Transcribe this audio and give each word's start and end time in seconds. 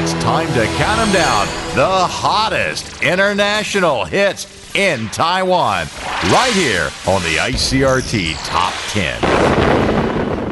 It's 0.00 0.12
time 0.22 0.46
to 0.54 0.64
count 0.76 1.00
them 1.00 1.12
down. 1.12 1.46
The 1.74 2.06
hottest 2.06 3.02
international 3.02 4.04
hits 4.04 4.72
in 4.76 5.08
Taiwan. 5.08 5.88
Right 6.30 6.52
here 6.52 6.84
on 7.08 7.20
the 7.24 7.34
ICRT 7.40 8.36
Top 8.46 8.72
10. 8.90 9.20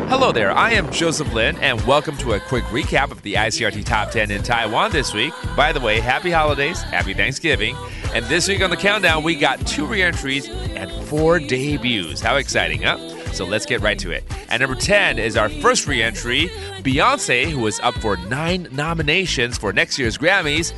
Hello 0.09 0.33
there, 0.33 0.51
I 0.51 0.73
am 0.73 0.91
Joseph 0.91 1.33
Lin, 1.33 1.57
and 1.59 1.81
welcome 1.83 2.17
to 2.17 2.33
a 2.33 2.41
quick 2.41 2.65
recap 2.65 3.13
of 3.13 3.23
the 3.23 3.35
ICRT 3.35 3.85
Top 3.85 4.11
10 4.11 4.33
in 4.33 4.43
Taiwan 4.43 4.91
this 4.91 5.15
week. 5.15 5.33
By 5.57 5.73
the 5.73 5.81
way, 5.81 6.01
happy 6.01 6.33
holidays, 6.33 6.83
happy 6.83 7.15
Thanksgiving. 7.15 7.77
And 8.15 8.27
this 8.27 8.49
week 8.49 8.63
on 8.63 8.71
the 8.71 8.77
countdown, 8.77 9.23
we 9.23 9.37
got 9.37 9.65
two 9.65 9.87
re 9.87 10.03
entries 10.03 10.49
and 10.49 10.91
four 11.07 11.39
debuts. 11.39 12.21
How 12.21 12.35
exciting, 12.35 12.83
huh? 12.83 13.16
So 13.33 13.45
let's 13.45 13.67
get 13.67 13.81
right 13.81 13.99
to 13.99 14.11
it. 14.11 14.25
At 14.49 14.61
number 14.61 14.77
10 14.77 15.19
is 15.19 15.37
our 15.37 15.49
first 15.49 15.87
re 15.87 16.03
entry, 16.03 16.49
Beyonce, 16.83 17.51
who 17.51 17.67
is 17.67 17.81
up 17.81 17.95
for 17.97 18.17
nine 18.29 18.69
nominations 18.73 19.59
for 19.59 19.73
next 19.73 19.99
year's 19.99 20.17
Grammys. 20.19 20.73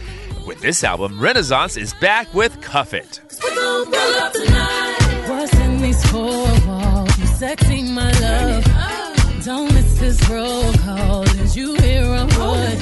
With 0.47 0.61
this 0.61 0.83
album, 0.83 1.21
Renaissance 1.21 1.77
is 1.77 1.95
back 1.95 2.33
with 2.33 2.61
Cuff 2.63 2.95
It. 2.95 3.21
Don't 9.45 9.73
miss 9.73 9.99
this 9.99 10.29
roll 10.29 10.73
call. 10.75 11.23
As 11.41 11.57
you 11.57 11.75
hear 11.77 12.03
a 12.03 12.25
wood. 12.25 12.79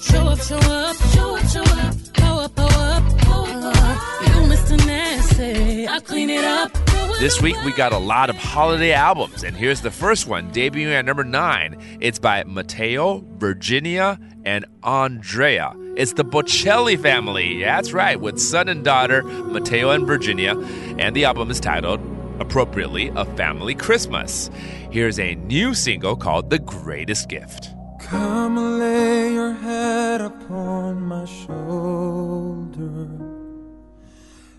Show 0.00 0.26
up, 0.26 0.40
show 0.40 0.56
up, 0.56 0.96
show 1.12 1.36
up, 1.36 1.46
show 1.48 1.62
up. 1.62 1.94
Pull 2.14 2.38
up, 2.38 2.54
pull 2.56 2.66
up, 2.66 3.18
pull 3.18 3.46
up. 3.66 4.00
You. 4.22 5.88
I 5.88 6.00
clean 6.04 6.30
it 6.30 6.44
up. 6.44 6.79
This 7.20 7.42
week 7.42 7.62
we 7.66 7.72
got 7.72 7.92
a 7.92 7.98
lot 7.98 8.30
of 8.30 8.36
holiday 8.36 8.92
albums, 8.92 9.44
and 9.44 9.54
here's 9.54 9.82
the 9.82 9.90
first 9.90 10.26
one, 10.26 10.50
debuting 10.52 10.90
at 10.94 11.04
number 11.04 11.22
nine. 11.22 11.76
It's 12.00 12.18
by 12.18 12.44
Matteo, 12.44 13.22
Virginia, 13.36 14.18
and 14.46 14.64
Andrea. 14.82 15.74
It's 15.98 16.14
the 16.14 16.24
Bocelli 16.24 16.98
family. 16.98 17.62
That's 17.62 17.92
right, 17.92 18.18
with 18.18 18.40
son 18.40 18.70
and 18.70 18.82
daughter, 18.82 19.22
Matteo 19.22 19.90
and 19.90 20.06
Virginia, 20.06 20.58
and 20.98 21.14
the 21.14 21.26
album 21.26 21.50
is 21.50 21.60
titled, 21.60 22.00
appropriately, 22.40 23.12
A 23.14 23.26
Family 23.36 23.74
Christmas. 23.74 24.48
Here's 24.90 25.18
a 25.18 25.34
new 25.34 25.74
single 25.74 26.16
called 26.16 26.48
The 26.48 26.60
Greatest 26.60 27.28
Gift. 27.28 27.68
Come 28.00 28.78
lay 28.78 29.34
your 29.34 29.52
head 29.52 30.22
upon 30.22 31.02
my 31.02 31.26
shoulder. 31.26 32.09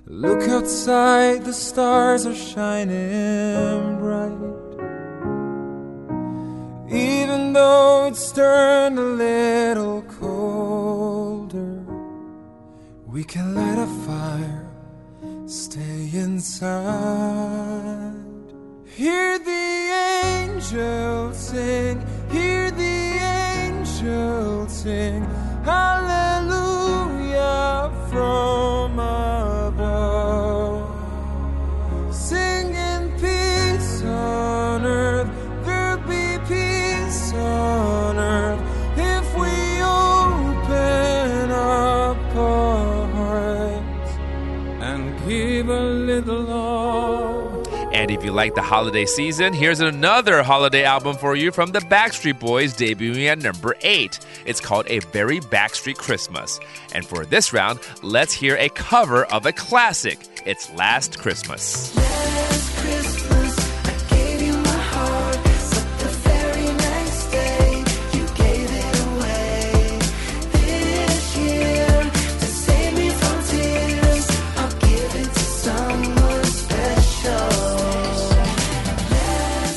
Look 0.07 0.49
outside, 0.49 1.45
the 1.45 1.53
stars 1.53 2.25
are 2.25 2.33
shining 2.33 3.99
bright. 3.99 4.31
Even 6.91 7.53
though 7.53 8.07
it's 8.07 8.31
turned 8.31 8.97
a 8.97 9.01
little 9.01 10.01
colder, 10.19 11.85
we 13.05 13.23
can 13.23 13.53
light 13.53 13.77
a 13.77 13.87
fire, 14.07 14.67
stay 15.45 16.09
inside. 16.13 16.81
Hear 18.85 19.37
the 19.37 19.91
angels 20.35 21.37
sing, 21.37 22.03
hear 22.31 22.71
the 22.71 23.19
angels 23.63 24.73
sing, 24.73 25.23
hallelujah 25.63 26.00
like 48.41 48.55
the 48.55 48.61
holiday 48.63 49.05
season, 49.05 49.53
here's 49.53 49.81
another 49.81 50.41
holiday 50.41 50.83
album 50.83 51.15
for 51.15 51.35
you 51.35 51.51
from 51.51 51.69
the 51.69 51.79
Backstreet 51.79 52.39
Boys, 52.39 52.73
debuting 52.73 53.27
at 53.27 53.37
number 53.37 53.75
8. 53.81 54.17
It's 54.47 54.59
called 54.59 54.87
A 54.89 54.97
Very 55.13 55.39
Backstreet 55.39 55.97
Christmas. 55.97 56.59
And 56.95 57.05
for 57.05 57.23
this 57.23 57.53
round, 57.53 57.81
let's 58.01 58.33
hear 58.33 58.55
a 58.57 58.69
cover 58.69 59.25
of 59.25 59.45
a 59.45 59.51
classic. 59.51 60.17
It's 60.43 60.73
Last 60.73 61.19
Christmas. 61.19 61.95
Last 61.95 62.77
Christmas, 62.77 63.30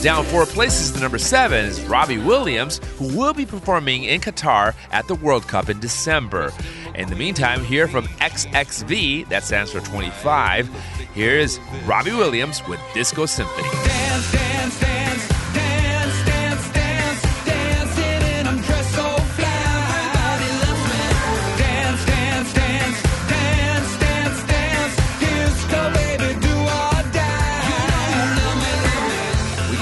Down 0.04 0.26
four 0.26 0.44
places 0.44 0.90
to 0.90 1.00
number 1.00 1.16
seven 1.16 1.64
is 1.64 1.80
Robbie 1.86 2.18
Williams, 2.18 2.78
who 2.98 3.16
will 3.16 3.32
be 3.32 3.46
performing 3.46 4.04
in 4.04 4.20
Qatar 4.20 4.74
at 4.92 5.08
the 5.08 5.14
World 5.14 5.48
Cup 5.48 5.70
in 5.70 5.80
December. 5.80 6.52
In 6.94 7.08
the 7.08 7.16
meantime, 7.16 7.64
here 7.64 7.88
from 7.88 8.04
XXV, 8.20 9.26
that 9.30 9.44
stands 9.44 9.72
for 9.72 9.80
25. 9.80 10.68
Here's 11.14 11.58
Robbie 11.86 12.12
Williams 12.12 12.60
with 12.68 12.80
Disco 12.92 13.24
Symphony. 13.24 13.62
Dance, 13.62 14.32
dance, 14.32 14.80
dance, 14.80 15.03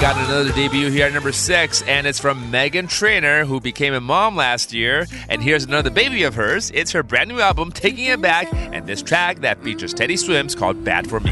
got 0.03 0.17
another 0.25 0.51
debut 0.51 0.91
here 0.91 1.05
at 1.05 1.13
number 1.13 1.31
six, 1.31 1.81
and 1.83 2.05
it's 2.05 2.19
from 2.19 2.51
Meghan 2.51 2.89
Trainor, 2.89 3.45
who 3.45 3.61
became 3.61 3.93
a 3.93 4.01
mom 4.01 4.35
last 4.35 4.73
year. 4.73 5.07
And 5.29 5.41
here's 5.41 5.63
another 5.63 5.89
baby 5.89 6.23
of 6.23 6.35
hers. 6.35 6.69
It's 6.73 6.91
her 6.91 7.03
brand 7.03 7.29
new 7.29 7.39
album, 7.39 7.71
Taking 7.71 8.07
It 8.07 8.21
Back, 8.21 8.49
and 8.51 8.85
this 8.85 9.01
track 9.01 9.39
that 9.39 9.63
features 9.63 9.93
Teddy 9.93 10.17
Swims 10.17 10.55
called 10.55 10.83
Bad 10.83 11.09
for 11.09 11.21
Me. 11.21 11.31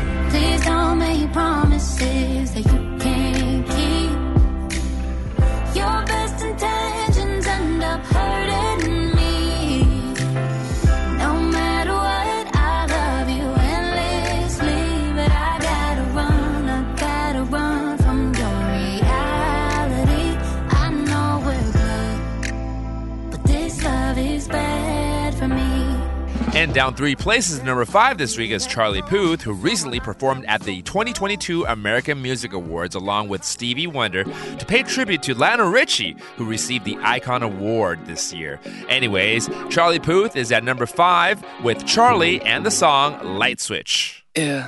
And 26.61 26.75
down 26.75 26.93
three 26.93 27.15
places 27.15 27.57
to 27.57 27.65
number 27.65 27.85
five 27.85 28.19
this 28.19 28.37
week 28.37 28.51
is 28.51 28.67
Charlie 28.67 29.01
Puth, 29.01 29.41
who 29.41 29.51
recently 29.51 29.99
performed 29.99 30.45
at 30.45 30.61
the 30.61 30.83
2022 30.83 31.65
American 31.65 32.21
Music 32.21 32.53
Awards 32.53 32.93
along 32.93 33.29
with 33.29 33.43
Stevie 33.43 33.87
Wonder 33.87 34.25
to 34.25 34.65
pay 34.67 34.83
tribute 34.83 35.23
to 35.23 35.33
Lionel 35.33 35.71
Richie, 35.71 36.15
who 36.37 36.45
received 36.45 36.85
the 36.85 36.99
Icon 37.01 37.41
Award 37.41 38.05
this 38.05 38.31
year. 38.31 38.59
Anyways, 38.89 39.49
Charlie 39.71 39.97
Puth 39.97 40.35
is 40.35 40.51
at 40.51 40.63
number 40.63 40.85
five 40.85 41.43
with 41.63 41.83
Charlie 41.87 42.39
and 42.43 42.63
the 42.63 42.69
song 42.69 43.39
Light 43.39 43.59
Switch. 43.59 44.23
Yeah. 44.37 44.67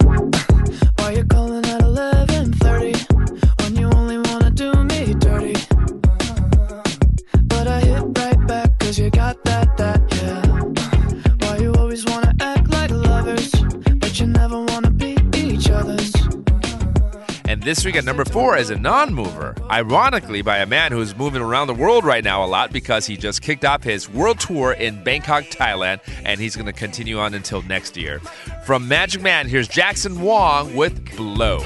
This 17.64 17.86
week 17.86 17.96
at 17.96 18.04
number 18.04 18.26
four 18.26 18.58
is 18.58 18.70
a 18.70 18.76
non 18.76 19.14
mover, 19.14 19.56
ironically, 19.70 20.42
by 20.42 20.58
a 20.58 20.66
man 20.66 20.92
who's 20.92 21.16
moving 21.16 21.42
around 21.42 21.68
the 21.68 21.74
world 21.74 22.04
right 22.04 22.24
now 22.24 22.44
a 22.44 22.48
lot 22.48 22.72
because 22.72 23.06
he 23.06 23.16
just 23.16 23.42
kicked 23.42 23.64
off 23.64 23.84
his 23.84 24.10
world 24.10 24.40
tour 24.40 24.74
in 24.74 25.02
Bangkok, 25.04 25.46
Thailand, 25.46 26.02
and 26.26 26.40
he's 26.40 26.56
going 26.56 26.66
to 26.66 26.74
continue 26.74 27.20
on 27.20 27.34
until 27.34 27.62
next 27.64 27.96
year. 27.96 28.20
From 28.66 28.88
Magic 28.88 29.22
Man, 29.22 29.48
here's 29.48 29.68
Jackson 29.68 30.22
Wong 30.22 30.76
with 30.76 31.16
Blow. 31.16 31.60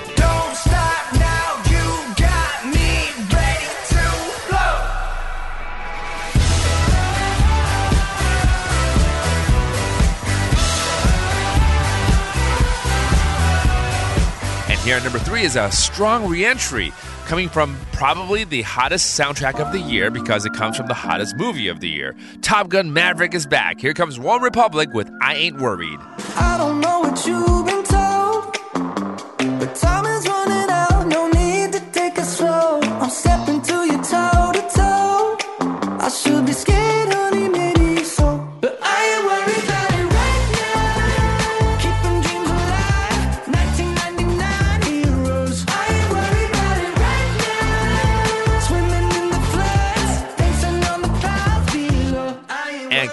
Here 14.87 15.01
number 15.01 15.19
three 15.19 15.41
is 15.41 15.57
a 15.57 15.69
strong 15.69 16.25
reentry 16.29 16.93
coming 17.25 17.49
from 17.49 17.77
probably 17.91 18.45
the 18.45 18.61
hottest 18.61 19.19
soundtrack 19.19 19.59
of 19.59 19.73
the 19.73 19.81
year 19.81 20.09
because 20.09 20.45
it 20.45 20.53
comes 20.53 20.77
from 20.77 20.87
the 20.87 20.93
hottest 20.93 21.35
movie 21.35 21.67
of 21.67 21.81
the 21.81 21.89
year. 21.89 22.15
Top 22.41 22.69
Gun 22.69 22.93
Maverick 22.93 23.33
is 23.33 23.45
back. 23.45 23.81
Here 23.81 23.93
comes 23.93 24.17
One 24.17 24.41
Republic 24.41 24.93
with 24.93 25.11
I 25.21 25.35
Ain't 25.35 25.59
Worried. 25.59 25.99
I 25.99 26.57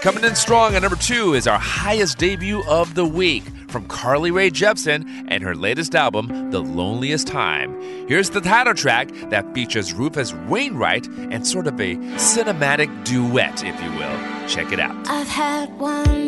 coming 0.04 0.22
in 0.22 0.36
strong 0.36 0.74
at 0.74 0.82
number 0.82 0.98
two 0.98 1.32
is 1.32 1.46
our 1.46 1.58
highest 1.58 2.18
debut 2.18 2.62
of 2.68 2.94
the 2.94 3.06
week 3.06 3.42
from 3.68 3.86
Carly 3.86 4.30
Rae 4.30 4.50
Jepsen 4.50 5.24
and 5.28 5.42
her 5.42 5.54
latest 5.54 5.94
album, 5.94 6.50
The 6.50 6.60
Loneliest 6.60 7.26
Time. 7.26 7.80
Here's 8.06 8.28
the 8.28 8.42
title 8.42 8.74
track 8.74 9.08
that 9.30 9.54
features 9.54 9.94
Rufus 9.94 10.34
Wainwright 10.46 11.06
and 11.06 11.46
sort 11.46 11.66
of 11.66 11.80
a 11.80 11.96
cinematic 12.16 13.06
duet, 13.06 13.64
if 13.64 13.82
you 13.82 13.90
will. 13.92 14.46
Check 14.46 14.72
it 14.72 14.78
out. 14.78 14.94
I've 15.08 15.26
had 15.26 15.72
one 15.78 16.26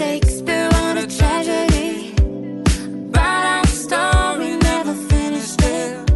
Shakespeare 0.00 0.70
on 0.76 0.96
a 0.96 1.06
tragedy. 1.06 2.14
But 3.10 3.20
our 3.20 3.66
story 3.66 4.56
never 4.56 4.94
finished 4.94 5.60
it. 5.60 6.06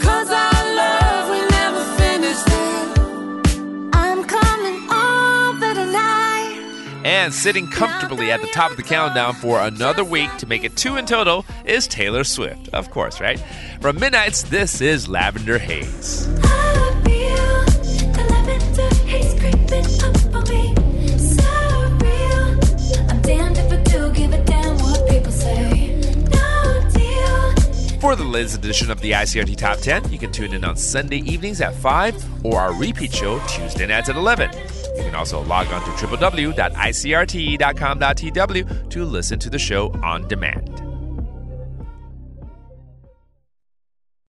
Cause 0.00 0.28
our 0.28 0.74
love, 0.74 1.30
we 1.30 1.46
never 1.46 1.84
finished 1.96 2.48
it. 2.48 3.94
I'm 3.94 4.24
coming 4.24 4.90
over 4.90 5.74
tonight. 5.74 7.00
And 7.04 7.32
sitting 7.32 7.68
comfortably 7.68 8.32
at 8.32 8.40
the 8.40 8.48
top 8.48 8.72
of 8.72 8.76
the 8.76 8.82
countdown 8.82 9.34
for 9.34 9.60
another 9.60 10.02
week 10.02 10.36
to 10.38 10.46
make 10.46 10.64
it 10.64 10.74
two 10.76 10.96
in 10.96 11.06
total 11.06 11.46
is 11.64 11.86
Taylor 11.86 12.24
Swift. 12.24 12.68
Of 12.72 12.90
course, 12.90 13.20
right? 13.20 13.40
From 13.80 14.00
Midnights, 14.00 14.42
this 14.42 14.80
is 14.80 15.08
Lavender 15.08 15.60
Haze. 15.60 16.26
Latest 28.38 28.58
edition 28.58 28.90
of 28.90 29.00
the 29.00 29.10
ICRT 29.10 29.56
Top 29.56 29.78
10, 29.78 30.12
you 30.12 30.18
can 30.18 30.30
tune 30.30 30.54
in 30.54 30.64
on 30.64 30.76
Sunday 30.76 31.18
evenings 31.18 31.60
at 31.60 31.74
5 31.74 32.46
or 32.46 32.60
our 32.60 32.72
repeat 32.72 33.12
show 33.12 33.40
Tuesday 33.48 33.86
nights 33.86 34.08
at 34.08 34.14
11. 34.14 34.52
You 34.96 35.02
can 35.02 35.16
also 35.16 35.42
log 35.42 35.66
on 35.68 35.82
to 35.82 35.90
www.icrt.com.tw 36.06 38.90
to 38.90 39.04
listen 39.04 39.38
to 39.40 39.50
the 39.50 39.58
show 39.58 39.90
on 40.04 40.28
demand. 40.28 40.87